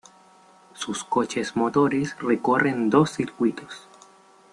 [0.73, 3.87] Sus coches motores recorren dos circuitos.